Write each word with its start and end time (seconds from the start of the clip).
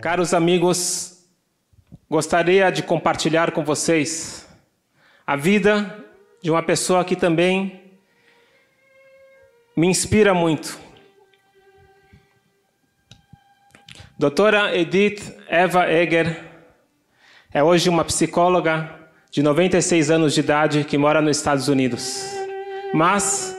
Caros 0.00 0.34
amigos, 0.34 1.24
gostaria 2.08 2.70
de 2.70 2.82
compartilhar 2.82 3.52
com 3.52 3.64
vocês 3.64 4.48
a 5.26 5.36
vida 5.36 6.04
de 6.42 6.50
uma 6.50 6.62
pessoa 6.62 7.04
que 7.04 7.14
também 7.14 7.80
me 9.76 9.86
inspira 9.86 10.34
muito. 10.34 10.78
Doutora 14.18 14.76
Edith 14.76 15.34
Eva 15.48 15.90
Eger 15.90 16.44
é 17.52 17.62
hoje 17.62 17.88
uma 17.88 18.04
psicóloga 18.04 19.00
de 19.30 19.42
96 19.42 20.10
anos 20.10 20.34
de 20.34 20.40
idade 20.40 20.84
que 20.84 20.98
mora 20.98 21.22
nos 21.22 21.36
Estados 21.36 21.68
Unidos. 21.68 22.24
Mas, 22.92 23.56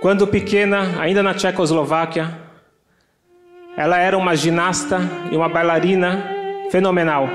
quando 0.00 0.26
pequena, 0.26 1.00
ainda 1.00 1.22
na 1.22 1.34
Tchecoslováquia, 1.34 2.38
ela 3.76 3.98
era 3.98 4.16
uma 4.16 4.36
ginasta 4.36 5.00
e 5.30 5.36
uma 5.36 5.48
bailarina 5.48 6.24
fenomenal. 6.70 7.28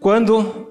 Quando 0.00 0.68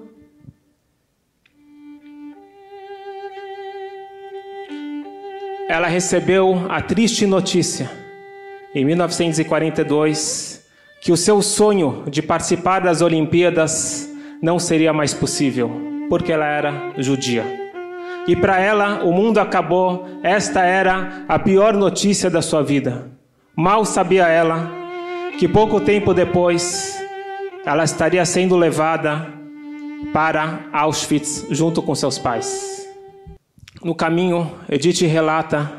ela 5.68 5.86
recebeu 5.86 6.66
a 6.70 6.80
triste 6.80 7.26
notícia, 7.26 7.90
em 8.74 8.86
1942, 8.86 10.66
que 11.02 11.12
o 11.12 11.16
seu 11.16 11.42
sonho 11.42 12.04
de 12.08 12.22
participar 12.22 12.80
das 12.80 13.02
Olimpíadas 13.02 14.10
não 14.42 14.58
seria 14.58 14.94
mais 14.94 15.12
possível, 15.12 15.70
porque 16.08 16.32
ela 16.32 16.46
era 16.46 16.92
judia. 16.96 17.67
E 18.28 18.36
para 18.36 18.60
ela, 18.60 19.04
o 19.04 19.10
mundo 19.10 19.38
acabou, 19.38 20.06
esta 20.22 20.60
era 20.60 21.24
a 21.26 21.38
pior 21.38 21.72
notícia 21.72 22.28
da 22.28 22.42
sua 22.42 22.62
vida. 22.62 23.10
Mal 23.56 23.86
sabia 23.86 24.28
ela 24.28 24.70
que 25.38 25.48
pouco 25.48 25.80
tempo 25.80 26.12
depois 26.12 26.94
ela 27.64 27.84
estaria 27.84 28.22
sendo 28.26 28.54
levada 28.54 29.26
para 30.12 30.68
Auschwitz 30.74 31.46
junto 31.48 31.80
com 31.80 31.94
seus 31.94 32.18
pais. 32.18 32.86
No 33.82 33.94
caminho, 33.94 34.52
Edith 34.68 35.06
relata 35.06 35.72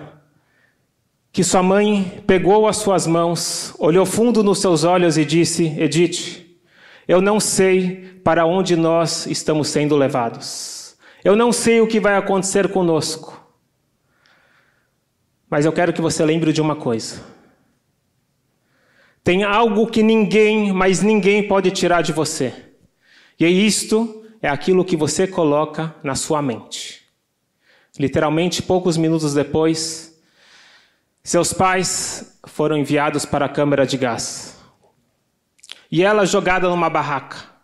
que 1.32 1.44
sua 1.44 1.62
mãe 1.62 2.24
pegou 2.26 2.68
as 2.68 2.78
suas 2.78 3.06
mãos, 3.06 3.76
olhou 3.78 4.08
fundo 4.08 4.42
nos 4.42 4.58
seus 4.58 4.84
olhos 4.84 5.20
e 5.20 5.24
disse: 5.24 5.68
Edith, 5.78 6.48
eu 7.08 7.22
não 7.22 7.40
sei 7.40 8.20
para 8.24 8.44
onde 8.48 8.76
nós 8.76 9.28
estamos 9.28 9.68
sendo 9.68 9.96
levados. 9.96 10.79
Eu 11.24 11.36
não 11.36 11.52
sei 11.52 11.82
o 11.82 11.88
que 11.88 12.00
vai 12.00 12.16
acontecer 12.16 12.72
conosco. 12.72 13.40
Mas 15.50 15.66
eu 15.66 15.74
quero 15.74 15.92
que 15.92 16.02
você 16.02 16.24
lembre 16.24 16.54
de 16.54 16.62
uma 16.62 16.76
coisa. 16.76 17.22
Tem 19.24 19.44
algo 19.44 19.88
que 19.88 20.02
ninguém, 20.02 20.72
mas 20.72 21.02
ninguém 21.02 21.48
pode 21.48 21.72
tirar 21.72 22.02
de 22.02 22.14
você. 22.14 22.54
E 23.40 23.46
isto 23.46 24.26
é 24.42 24.48
aquilo 24.48 24.86
que 24.86 24.96
você 24.96 25.28
coloca 25.28 25.94
na 26.04 26.16
sua 26.16 26.42
mente. 26.42 27.06
Literalmente, 27.98 28.64
poucos 28.64 28.96
minutos 28.96 29.34
depois, 29.34 30.18
seus 31.24 31.52
pais 31.52 32.40
foram 32.48 32.78
enviados 32.78 33.26
para 33.26 33.46
a 33.46 33.50
câmara 33.50 33.86
de 33.86 33.98
gás. 33.98 34.58
E 35.92 36.04
ela 36.04 36.26
jogada 36.26 36.70
numa 36.70 36.90
barraca. 36.90 37.59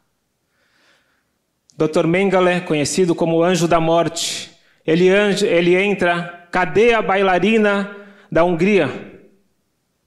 Dr. 1.78 2.08
Mengele, 2.08 2.62
conhecido 2.62 3.14
como 3.14 3.44
Anjo 3.44 3.68
da 3.68 3.82
Morte, 3.82 4.52
ele, 4.86 5.10
ele 5.10 5.76
entra, 5.76 6.48
cadê 6.50 6.94
a 6.94 7.02
bailarina 7.02 7.94
da 8.32 8.46
Hungria? 8.46 8.90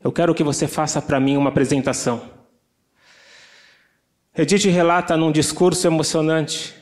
Eu 0.02 0.10
quero 0.10 0.34
que 0.34 0.42
você 0.42 0.66
faça 0.66 1.02
para 1.02 1.20
mim 1.20 1.36
uma 1.36 1.50
apresentação. 1.50 2.22
Edith 4.34 4.70
relata 4.70 5.14
num 5.14 5.30
discurso 5.30 5.86
emocionante. 5.86 6.74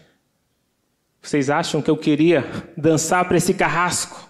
Vocês 1.20 1.50
acham 1.50 1.82
que 1.82 1.90
eu 1.90 1.96
queria 1.96 2.44
dançar 2.76 3.24
para 3.24 3.38
esse 3.38 3.54
carrasco? 3.54 4.28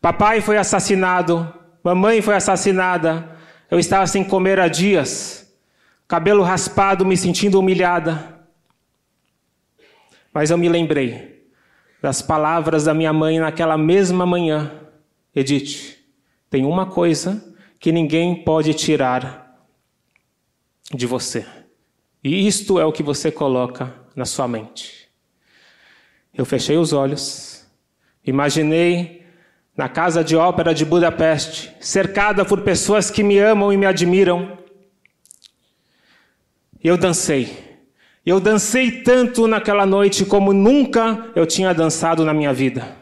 Papai 0.00 0.40
foi 0.40 0.56
assassinado, 0.56 1.52
mamãe 1.84 2.22
foi 2.22 2.36
assassinada. 2.36 3.28
Eu 3.70 3.78
estava 3.78 4.06
sem 4.06 4.24
comer 4.24 4.58
há 4.58 4.68
dias, 4.68 5.52
cabelo 6.08 6.42
raspado, 6.42 7.04
me 7.04 7.16
sentindo 7.18 7.58
humilhada. 7.58 8.41
Mas 10.32 10.50
eu 10.50 10.58
me 10.58 10.68
lembrei 10.68 11.46
das 12.00 12.20
palavras 12.20 12.84
da 12.84 12.94
minha 12.94 13.12
mãe 13.12 13.38
naquela 13.38 13.78
mesma 13.78 14.26
manhã. 14.26 14.72
Edith, 15.34 15.98
tem 16.50 16.64
uma 16.64 16.86
coisa 16.86 17.54
que 17.78 17.92
ninguém 17.92 18.42
pode 18.44 18.74
tirar 18.74 19.56
de 20.92 21.06
você. 21.06 21.46
E 22.22 22.46
isto 22.46 22.78
é 22.78 22.84
o 22.84 22.92
que 22.92 23.02
você 23.02 23.30
coloca 23.30 23.94
na 24.14 24.24
sua 24.24 24.46
mente. 24.46 25.08
Eu 26.34 26.44
fechei 26.44 26.76
os 26.76 26.92
olhos, 26.92 27.66
imaginei 28.24 29.26
na 29.76 29.88
Casa 29.88 30.22
de 30.22 30.36
Ópera 30.36 30.74
de 30.74 30.84
Budapeste, 30.84 31.74
cercada 31.80 32.44
por 32.44 32.60
pessoas 32.60 33.10
que 33.10 33.22
me 33.22 33.38
amam 33.38 33.72
e 33.72 33.76
me 33.76 33.86
admiram. 33.86 34.58
Eu 36.82 36.96
dancei. 36.96 37.71
Eu 38.24 38.38
dancei 38.38 39.02
tanto 39.02 39.46
naquela 39.46 39.84
noite 39.84 40.24
como 40.24 40.52
nunca 40.52 41.30
eu 41.34 41.46
tinha 41.46 41.74
dançado 41.74 42.24
na 42.24 42.32
minha 42.32 42.52
vida. 42.52 42.96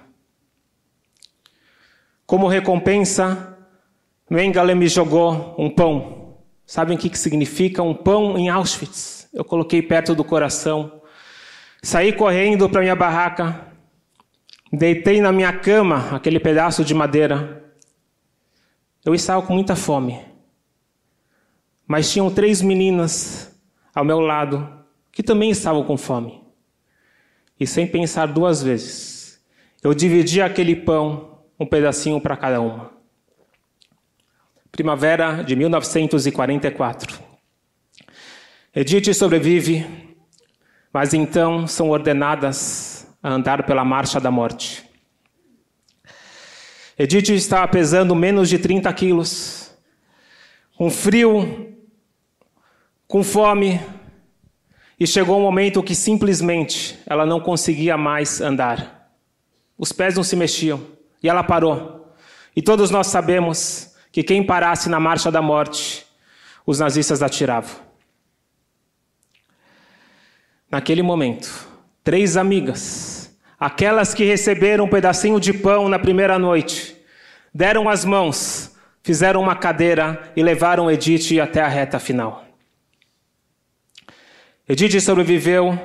Como 2.26 2.48
recompensa, 2.48 3.58
Mengele 4.28 4.74
me 4.74 4.88
jogou 4.88 5.54
um 5.58 5.68
pão. 5.68 6.36
Sabem 6.64 6.96
o 6.96 7.00
que 7.00 7.18
significa 7.18 7.82
um 7.82 7.94
pão 7.94 8.38
em 8.38 8.48
Auschwitz? 8.48 9.28
Eu 9.32 9.44
coloquei 9.44 9.82
perto 9.82 10.14
do 10.14 10.24
coração. 10.24 11.02
Saí 11.82 12.12
correndo 12.12 12.68
para 12.68 12.80
minha 12.80 12.94
barraca, 12.96 13.70
Deitei 14.72 15.20
na 15.20 15.32
minha 15.32 15.52
cama 15.52 16.14
aquele 16.14 16.38
pedaço 16.38 16.84
de 16.84 16.94
madeira. 16.94 17.64
Eu 19.04 19.12
estava 19.16 19.42
com 19.42 19.52
muita 19.52 19.74
fome. 19.74 20.24
Mas 21.88 22.12
tinham 22.12 22.30
três 22.30 22.62
meninas 22.62 23.52
ao 23.92 24.04
meu 24.04 24.20
lado 24.20 24.79
que 25.20 25.22
também 25.22 25.50
estavam 25.50 25.84
com 25.84 25.98
fome. 25.98 26.42
E 27.58 27.66
sem 27.66 27.86
pensar 27.86 28.24
duas 28.24 28.62
vezes, 28.62 29.38
eu 29.82 29.92
dividi 29.92 30.40
aquele 30.40 30.74
pão, 30.74 31.42
um 31.58 31.66
pedacinho 31.66 32.18
para 32.18 32.38
cada 32.38 32.58
uma. 32.58 32.90
Primavera 34.72 35.42
de 35.42 35.54
1944. 35.54 37.20
Edith 38.74 39.12
sobrevive, 39.12 39.86
mas 40.90 41.12
então 41.12 41.66
são 41.66 41.90
ordenadas 41.90 43.06
a 43.22 43.28
andar 43.28 43.66
pela 43.66 43.84
marcha 43.84 44.18
da 44.18 44.30
morte. 44.30 44.88
Edith 46.98 47.34
estava 47.34 47.68
pesando 47.68 48.14
menos 48.14 48.48
de 48.48 48.58
30 48.58 48.90
quilos, 48.94 49.70
com 50.78 50.88
frio, 50.88 51.76
com 53.06 53.22
fome, 53.22 53.78
e 55.00 55.06
chegou 55.06 55.38
um 55.38 55.42
momento 55.42 55.82
que 55.82 55.94
simplesmente 55.94 56.98
ela 57.06 57.24
não 57.24 57.40
conseguia 57.40 57.96
mais 57.96 58.42
andar. 58.42 59.10
Os 59.78 59.92
pés 59.92 60.14
não 60.14 60.22
se 60.22 60.36
mexiam, 60.36 60.78
e 61.22 61.28
ela 61.28 61.42
parou. 61.42 62.14
E 62.54 62.60
todos 62.60 62.90
nós 62.90 63.06
sabemos 63.06 63.96
que 64.12 64.22
quem 64.22 64.44
parasse 64.44 64.90
na 64.90 65.00
marcha 65.00 65.30
da 65.30 65.40
morte, 65.40 66.04
os 66.66 66.78
nazistas 66.80 67.22
atiravam. 67.22 67.76
Naquele 70.70 71.02
momento, 71.02 71.66
três 72.04 72.36
amigas, 72.36 73.34
aquelas 73.58 74.12
que 74.12 74.24
receberam 74.24 74.84
um 74.84 74.88
pedacinho 74.88 75.40
de 75.40 75.54
pão 75.54 75.88
na 75.88 75.98
primeira 75.98 76.38
noite, 76.38 76.94
deram 77.54 77.88
as 77.88 78.04
mãos, 78.04 78.76
fizeram 79.02 79.40
uma 79.40 79.56
cadeira 79.56 80.30
e 80.36 80.42
levaram 80.42 80.90
Edith 80.90 81.40
até 81.40 81.62
a 81.62 81.68
reta 81.68 81.98
final. 81.98 82.49
Edith 84.70 85.00
sobreviveu, 85.00 85.76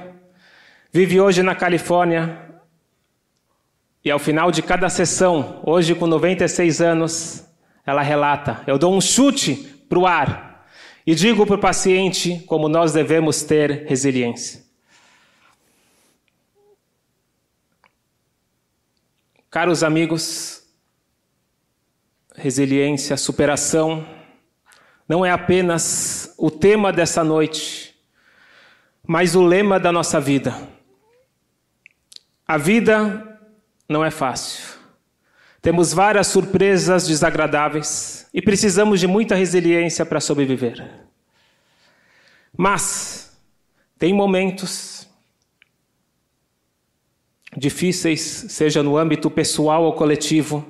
vive 0.92 1.20
hoje 1.20 1.42
na 1.42 1.56
Califórnia, 1.56 2.40
e 4.04 4.12
ao 4.12 4.20
final 4.20 4.52
de 4.52 4.62
cada 4.62 4.88
sessão, 4.90 5.60
hoje 5.66 5.96
com 5.96 6.06
96 6.06 6.82
anos, 6.82 7.44
ela 7.84 8.04
relata: 8.04 8.62
Eu 8.68 8.78
dou 8.78 8.96
um 8.96 9.02
chute 9.02 9.56
para 9.90 9.98
o 9.98 10.06
ar 10.06 10.68
e 11.04 11.16
digo 11.16 11.48
para 11.48 11.56
o 11.56 11.60
paciente 11.60 12.44
como 12.46 12.70
nós 12.70 12.94
devemos 12.94 13.42
ter 13.42 13.88
resiliência. 13.88 14.64
Caros 19.50 19.84
amigos, 19.84 20.62
resiliência, 22.36 23.18
superação, 23.18 24.08
não 25.10 25.26
é 25.26 25.32
apenas 25.32 26.36
o 26.38 26.52
tema 26.52 26.94
dessa 26.94 27.24
noite, 27.24 27.85
mas 29.08 29.36
o 29.36 29.44
lema 29.44 29.80
da 29.80 29.92
nossa 29.92 30.20
vida. 30.20 30.56
A 32.48 32.58
vida 32.58 33.40
não 33.88 34.04
é 34.04 34.12
fácil. 34.12 34.76
Temos 35.62 35.94
várias 35.94 36.28
surpresas 36.28 37.08
desagradáveis 37.08 38.28
e 38.34 38.42
precisamos 38.42 39.00
de 39.00 39.08
muita 39.08 39.36
resiliência 39.36 40.06
para 40.06 40.20
sobreviver. 40.20 41.08
Mas 42.56 43.36
tem 43.98 44.14
momentos 44.14 45.08
difíceis, 47.58 48.22
seja 48.22 48.84
no 48.84 48.98
âmbito 48.98 49.32
pessoal 49.32 49.84
ou 49.84 49.94
coletivo, 49.94 50.66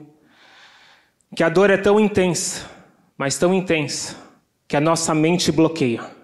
que 1.36 1.44
a 1.44 1.50
dor 1.50 1.70
é 1.70 1.78
tão 1.78 2.00
intensa, 2.00 2.70
mas 3.18 3.38
tão 3.38 3.54
intensa, 3.54 4.16
que 4.68 4.78
a 4.78 4.81
nossa 4.81 5.14
mente 5.14 5.52
bloqueia. 5.52 6.15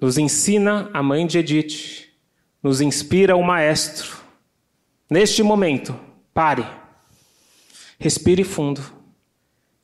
Nos 0.00 0.16
ensina 0.16 0.88
a 0.94 1.02
mãe 1.02 1.26
de 1.26 1.38
Edith, 1.38 2.08
nos 2.62 2.80
inspira 2.80 3.36
o 3.36 3.42
maestro. 3.42 4.16
Neste 5.10 5.42
momento, 5.42 5.98
pare, 6.32 6.66
respire 7.98 8.42
fundo 8.42 8.80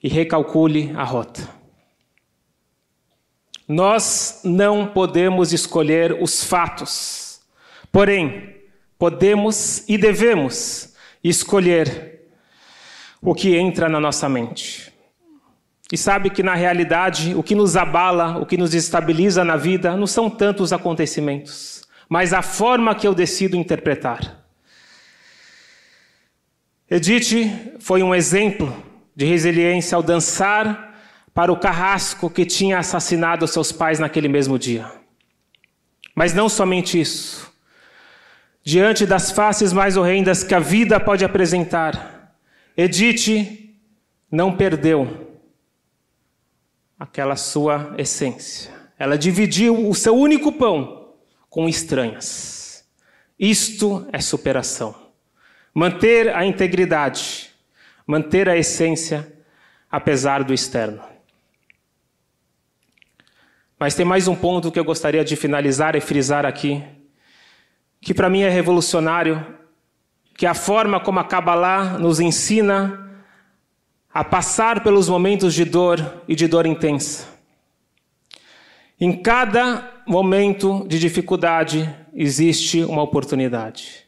e 0.02 0.08
recalcule 0.08 0.92
a 0.96 1.04
rota. 1.04 1.48
Nós 3.68 4.40
não 4.44 4.86
podemos 4.86 5.52
escolher 5.52 6.22
os 6.22 6.42
fatos, 6.44 7.40
porém, 7.92 8.56
podemos 8.98 9.84
e 9.88 9.98
devemos 9.98 10.94
escolher 11.22 12.30
o 13.20 13.34
que 13.34 13.56
entra 13.56 13.88
na 13.88 14.00
nossa 14.00 14.28
mente. 14.28 14.95
E 15.92 15.96
sabe 15.96 16.30
que 16.30 16.42
na 16.42 16.54
realidade 16.54 17.34
o 17.34 17.42
que 17.42 17.54
nos 17.54 17.76
abala, 17.76 18.38
o 18.38 18.46
que 18.46 18.56
nos 18.56 18.74
estabiliza 18.74 19.44
na 19.44 19.56
vida, 19.56 19.96
não 19.96 20.06
são 20.06 20.28
tantos 20.28 20.72
acontecimentos, 20.72 21.82
mas 22.08 22.32
a 22.32 22.42
forma 22.42 22.94
que 22.94 23.06
eu 23.06 23.14
decido 23.14 23.56
interpretar. 23.56 24.44
Edith 26.90 27.76
foi 27.78 28.02
um 28.02 28.14
exemplo 28.14 28.84
de 29.14 29.24
resiliência 29.24 29.96
ao 29.96 30.02
dançar 30.02 30.94
para 31.32 31.52
o 31.52 31.58
carrasco 31.58 32.30
que 32.30 32.44
tinha 32.44 32.78
assassinado 32.78 33.46
seus 33.46 33.70
pais 33.70 33.98
naquele 33.98 34.28
mesmo 34.28 34.58
dia. 34.58 34.90
Mas 36.14 36.32
não 36.32 36.48
somente 36.48 37.00
isso. 37.00 37.52
Diante 38.64 39.06
das 39.06 39.30
faces 39.30 39.72
mais 39.72 39.96
horrendas 39.96 40.42
que 40.42 40.54
a 40.54 40.58
vida 40.58 40.98
pode 40.98 41.24
apresentar, 41.24 42.34
Edith 42.76 43.76
não 44.30 44.56
perdeu 44.56 45.35
aquela 46.98 47.36
sua 47.36 47.94
essência. 47.98 48.72
Ela 48.98 49.18
dividiu 49.18 49.88
o 49.88 49.94
seu 49.94 50.16
único 50.16 50.50
pão 50.52 51.14
com 51.48 51.68
estranhas. 51.68 52.84
Isto 53.38 54.06
é 54.12 54.20
superação. 54.20 54.94
Manter 55.74 56.34
a 56.34 56.44
integridade, 56.44 57.50
manter 58.06 58.48
a 58.48 58.56
essência, 58.56 59.30
apesar 59.90 60.42
do 60.42 60.54
externo. 60.54 61.02
Mas 63.78 63.94
tem 63.94 64.06
mais 64.06 64.26
um 64.26 64.34
ponto 64.34 64.72
que 64.72 64.78
eu 64.78 64.84
gostaria 64.84 65.22
de 65.22 65.36
finalizar 65.36 65.94
e 65.94 66.00
frisar 66.00 66.46
aqui, 66.46 66.82
que 68.00 68.14
para 68.14 68.30
mim 68.30 68.40
é 68.40 68.48
revolucionário, 68.48 69.44
que 70.34 70.46
é 70.46 70.48
a 70.48 70.54
forma 70.54 70.98
como 70.98 71.20
a 71.20 71.24
Kabbalah 71.24 71.98
nos 71.98 72.20
ensina 72.20 73.05
a 74.16 74.24
passar 74.24 74.82
pelos 74.82 75.10
momentos 75.10 75.52
de 75.52 75.62
dor 75.62 76.22
e 76.26 76.34
de 76.34 76.48
dor 76.48 76.64
intensa. 76.64 77.28
Em 78.98 79.20
cada 79.20 80.02
momento 80.06 80.86
de 80.88 80.98
dificuldade 80.98 81.94
existe 82.14 82.82
uma 82.82 83.02
oportunidade. 83.02 84.06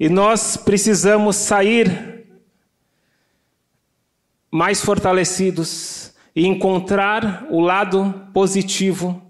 E 0.00 0.08
nós 0.08 0.56
precisamos 0.56 1.36
sair 1.36 2.26
mais 4.50 4.82
fortalecidos, 4.82 6.14
e 6.34 6.46
encontrar 6.46 7.46
o 7.50 7.60
lado 7.60 8.30
positivo, 8.32 9.20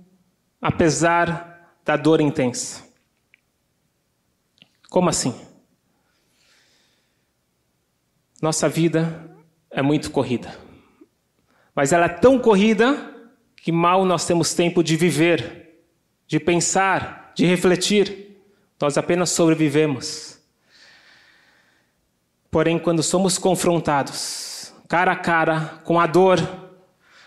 apesar 0.62 1.74
da 1.84 1.96
dor 1.96 2.20
intensa. 2.20 2.84
Como 4.88 5.08
assim? 5.08 5.34
Nossa 8.40 8.68
vida 8.68 9.36
é 9.70 9.82
muito 9.82 10.10
corrida. 10.10 10.56
Mas 11.74 11.92
ela 11.92 12.06
é 12.06 12.08
tão 12.08 12.38
corrida 12.38 13.14
que 13.56 13.70
mal 13.70 14.04
nós 14.04 14.26
temos 14.26 14.54
tempo 14.54 14.82
de 14.82 14.96
viver, 14.96 15.80
de 16.26 16.40
pensar, 16.40 17.32
de 17.34 17.46
refletir. 17.46 18.36
Nós 18.80 18.96
apenas 18.96 19.30
sobrevivemos. 19.30 20.38
Porém, 22.50 22.78
quando 22.78 23.02
somos 23.02 23.38
confrontados 23.38 24.48
cara 24.88 25.12
a 25.12 25.16
cara 25.16 25.80
com 25.84 26.00
a 26.00 26.06
dor, 26.06 26.40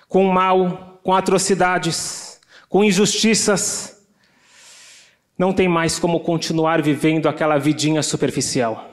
com 0.09 0.25
o 0.25 0.33
mal, 0.33 0.99
com 1.03 1.13
atrocidades, 1.13 2.41
com 2.67 2.83
injustiças, 2.83 4.03
não 5.37 5.53
tem 5.53 5.67
mais 5.67 5.99
como 5.99 6.19
continuar 6.19 6.81
vivendo 6.81 7.29
aquela 7.29 7.57
vidinha 7.57 8.01
superficial. 8.01 8.89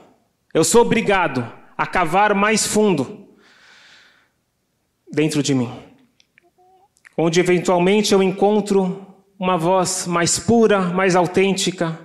Eu 0.53 0.65
sou 0.65 0.83
obrigado 0.83 1.51
a 1.77 1.87
cavar 1.87 2.35
mais 2.35 2.67
fundo 2.67 3.28
dentro 5.19 5.43
de 5.43 5.53
mim, 5.53 5.69
onde 7.17 7.41
eventualmente 7.41 8.15
eu 8.15 8.23
encontro 8.23 9.05
uma 9.37 9.59
voz 9.59 10.07
mais 10.07 10.39
pura, 10.39 10.79
mais 10.81 11.17
autêntica, 11.17 11.99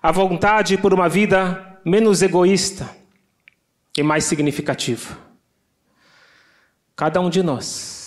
a 0.00 0.12
vontade 0.12 0.78
por 0.78 0.94
uma 0.94 1.08
vida 1.08 1.80
menos 1.84 2.22
egoísta 2.22 2.88
e 3.96 4.04
mais 4.04 4.22
significativa. 4.22 5.18
Cada 6.94 7.20
um 7.20 7.28
de 7.28 7.42
nós 7.42 7.98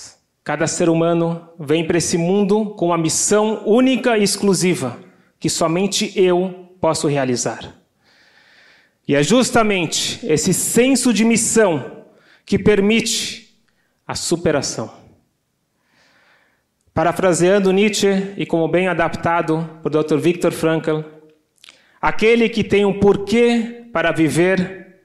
Cada 0.43 0.65
ser 0.65 0.89
humano 0.89 1.49
vem 1.59 1.85
para 1.85 1.99
esse 1.99 2.17
mundo 2.17 2.71
com 2.71 2.87
uma 2.87 2.97
missão 2.97 3.61
única 3.63 4.17
e 4.17 4.23
exclusiva, 4.23 4.97
que 5.39 5.47
somente 5.47 6.11
eu 6.15 6.73
posso 6.81 7.07
realizar. 7.07 7.75
E 9.07 9.13
é 9.13 9.21
justamente 9.21 10.19
esse 10.25 10.51
senso 10.51 11.13
de 11.13 11.23
missão 11.23 12.05
que 12.43 12.57
permite 12.57 13.40
a 14.07 14.15
superação. 14.15 14.91
Parafraseando 16.93 17.71
Nietzsche 17.71 18.33
e 18.37 18.45
como 18.45 18.67
bem 18.67 18.87
adaptado 18.87 19.79
por 19.81 19.89
Dr. 19.89 20.17
Viktor 20.17 20.51
Frankl, 20.51 21.01
aquele 22.01 22.49
que 22.49 22.63
tem 22.63 22.85
um 22.85 22.99
porquê 22.99 23.87
para 23.93 24.11
viver 24.11 24.99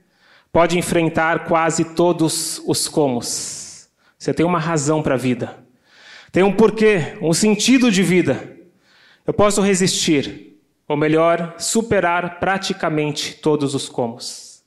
pode 0.53 0.79
enfrentar 0.79 1.47
quase 1.47 1.85
todos 1.85 2.61
os 2.67 2.89
comos. 2.89 3.89
Você 4.19 4.33
tem 4.33 4.45
uma 4.45 4.59
razão 4.59 5.03
para 5.03 5.15
a 5.15 5.19
vida. 5.19 5.67
Tem 6.33 6.43
um 6.43 6.53
porquê, 6.53 7.17
um 7.23 7.33
sentido 7.33 7.91
de 7.91 8.03
vida. 8.03 8.57
Eu 9.27 9.33
posso 9.33 9.61
resistir, 9.61 10.59
ou 10.89 10.97
melhor, 10.97 11.55
superar 11.59 12.39
praticamente 12.39 13.35
todos 13.35 13.75
os 13.75 13.89
comos. 13.89 14.63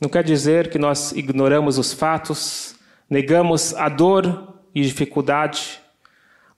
Não 0.00 0.08
quer 0.08 0.22
dizer 0.22 0.68
que 0.70 0.78
nós 0.78 1.12
ignoramos 1.12 1.78
os 1.78 1.92
fatos, 1.92 2.75
negamos 3.08 3.74
a 3.74 3.88
dor 3.88 4.60
e 4.74 4.82
dificuldade, 4.82 5.80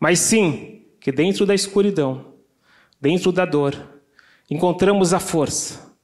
mas 0.00 0.18
sim 0.18 0.82
que 1.00 1.12
dentro 1.12 1.46
da 1.46 1.54
escuridão, 1.54 2.34
dentro 3.00 3.30
da 3.30 3.44
dor, 3.44 3.76
encontramos 4.50 5.12
a 5.12 5.20
força, 5.20 5.94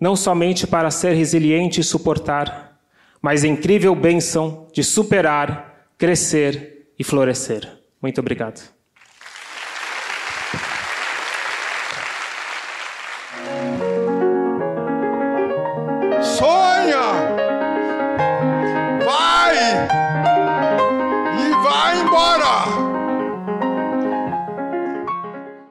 não 0.00 0.16
somente 0.16 0.66
para 0.66 0.90
ser 0.90 1.14
resiliente 1.14 1.80
e 1.80 1.84
suportar, 1.84 2.80
mas 3.20 3.44
incrível 3.44 3.94
bênção 3.94 4.68
de 4.72 4.82
superar, 4.82 5.88
crescer 5.96 6.92
e 6.98 7.04
florescer. 7.04 7.70
Muito 8.02 8.20
obrigado. 8.20 8.74